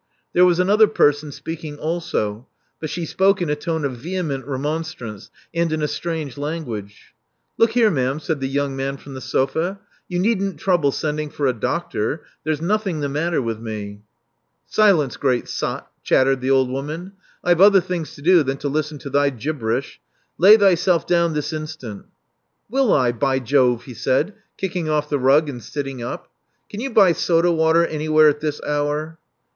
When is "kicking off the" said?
24.57-25.19